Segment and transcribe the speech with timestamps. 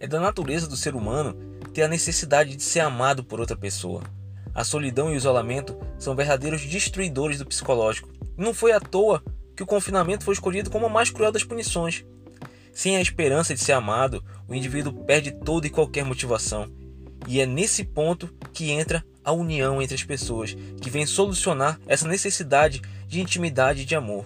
[0.00, 1.34] É da natureza do ser humano
[1.74, 4.02] ter a necessidade de ser amado por outra pessoa.
[4.54, 8.08] A solidão e o isolamento são verdadeiros destruidores do psicológico.
[8.36, 9.22] Não foi à toa
[9.56, 12.04] que o confinamento foi escolhido como a mais cruel das punições.
[12.72, 16.70] Sem a esperança de ser amado, o indivíduo perde toda e qualquer motivação.
[17.26, 22.06] E é nesse ponto que entra a união entre as pessoas, que vem solucionar essa
[22.06, 24.24] necessidade de intimidade e de amor.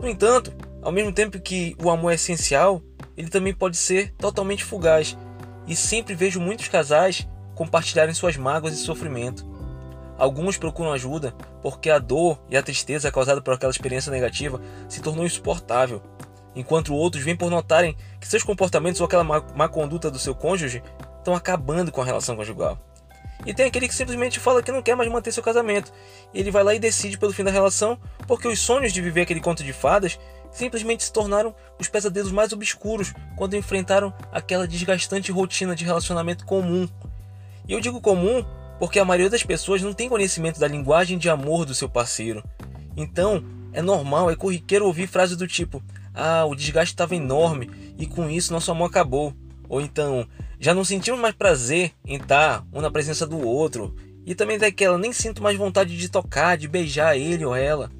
[0.00, 2.82] No entanto, ao mesmo tempo que o amor é essencial,
[3.16, 5.16] ele também pode ser totalmente fugaz,
[5.66, 9.44] e sempre vejo muitos casais compartilharem suas mágoas e sofrimento.
[10.18, 15.00] Alguns procuram ajuda porque a dor e a tristeza causada por aquela experiência negativa se
[15.00, 16.02] tornou insuportável,
[16.54, 20.34] enquanto outros vêm por notarem que seus comportamentos ou aquela má, má conduta do seu
[20.34, 20.82] cônjuge
[21.18, 22.78] estão acabando com a relação conjugal.
[23.44, 25.92] E tem aquele que simplesmente fala que não quer mais manter seu casamento.
[26.32, 29.22] E ele vai lá e decide pelo fim da relação, porque os sonhos de viver
[29.22, 30.18] aquele conto de fadas
[30.56, 36.88] simplesmente se tornaram os pesadelos mais obscuros quando enfrentaram aquela desgastante rotina de relacionamento comum.
[37.68, 38.44] E eu digo comum
[38.78, 42.42] porque a maioria das pessoas não tem conhecimento da linguagem de amor do seu parceiro.
[42.96, 45.82] Então, é normal, é corriqueiro ouvir frases do tipo:
[46.14, 49.34] Ah, o desgaste estava enorme e com isso nosso amor acabou.
[49.68, 50.26] Ou então,
[50.58, 53.94] já não sentimos mais prazer em estar um na presença do outro.
[54.24, 57.90] E também daquela, nem sinto mais vontade de tocar, de beijar ele ou ela.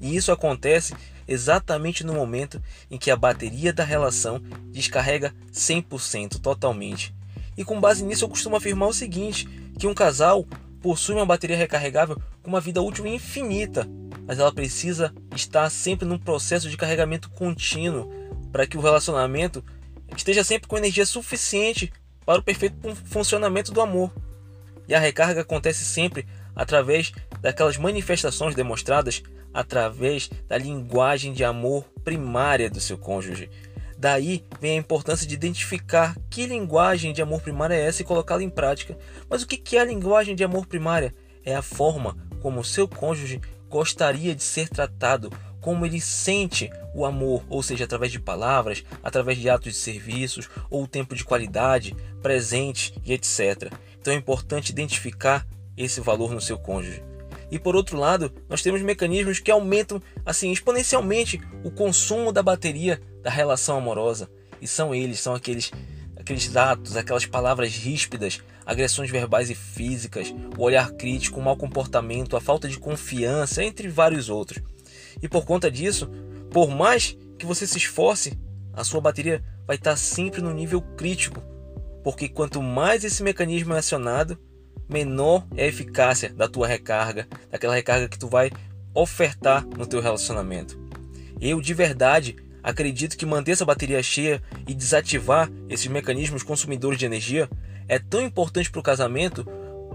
[0.00, 0.94] E isso acontece
[1.28, 4.40] exatamente no momento em que a bateria da relação
[4.72, 7.14] descarrega 100% totalmente.
[7.56, 9.46] E com base nisso eu costumo afirmar o seguinte,
[9.78, 10.46] que um casal
[10.80, 13.86] possui uma bateria recarregável com uma vida útil infinita,
[14.26, 18.10] mas ela precisa estar sempre num processo de carregamento contínuo
[18.50, 19.62] para que o relacionamento
[20.16, 21.92] esteja sempre com energia suficiente
[22.24, 24.12] para o perfeito funcionamento do amor.
[24.86, 32.70] E a recarga acontece sempre através daquelas manifestações demonstradas através da linguagem de amor primária
[32.70, 33.50] do seu cônjuge.
[33.98, 38.44] Daí vem a importância de identificar que linguagem de amor primária é essa e colocá-la
[38.44, 38.96] em prática.
[39.28, 41.12] Mas o que é a linguagem de amor primária?
[41.44, 47.04] É a forma como o seu cônjuge gostaria de ser tratado, como ele sente o
[47.04, 51.96] amor, ou seja, através de palavras, através de atos de serviços, ou tempo de qualidade,
[52.22, 53.72] presente e etc.
[54.00, 57.02] Então é importante identificar esse valor no seu cônjuge.
[57.50, 63.00] E por outro lado, nós temos mecanismos que aumentam assim exponencialmente o consumo da bateria
[63.22, 64.28] da relação amorosa.
[64.60, 65.70] E são eles, são aqueles
[66.28, 72.36] aqueles atos, aquelas palavras ríspidas, agressões verbais e físicas, o olhar crítico, o mau comportamento,
[72.36, 74.62] a falta de confiança, entre vários outros.
[75.22, 76.10] E por conta disso,
[76.50, 78.38] por mais que você se esforce,
[78.74, 81.42] a sua bateria vai estar sempre no nível crítico,
[82.04, 84.38] porque quanto mais esse mecanismo é acionado,
[84.88, 88.50] menor é a eficácia da tua recarga, daquela recarga que tu vai
[88.94, 90.78] ofertar no teu relacionamento.
[91.40, 97.06] Eu de verdade acredito que manter essa bateria cheia e desativar esses mecanismos consumidores de
[97.06, 97.48] energia
[97.86, 99.46] é tão importante para o casamento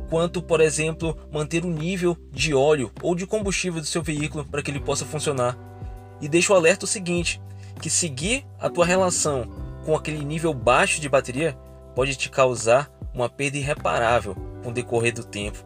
[0.09, 4.61] quanto, por exemplo, manter o nível de óleo ou de combustível do seu veículo para
[4.61, 5.57] que ele possa funcionar.
[6.21, 7.41] E deixo o alerta o seguinte,
[7.81, 9.51] que seguir a tua relação
[9.85, 11.57] com aquele nível baixo de bateria
[11.95, 15.63] pode te causar uma perda irreparável com o decorrer do tempo,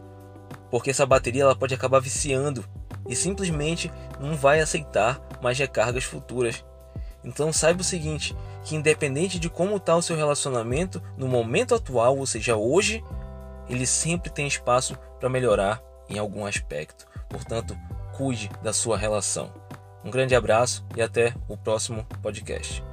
[0.70, 2.66] porque essa bateria ela pode acabar viciando
[3.08, 6.64] e simplesmente não vai aceitar mais recargas futuras.
[7.24, 12.18] Então saiba o seguinte, que independente de como está o seu relacionamento no momento atual,
[12.18, 13.04] ou seja, hoje,
[13.70, 17.06] ele sempre tem espaço para melhorar em algum aspecto.
[17.30, 17.78] Portanto,
[18.16, 19.52] cuide da sua relação.
[20.04, 22.84] Um grande abraço e até o próximo podcast.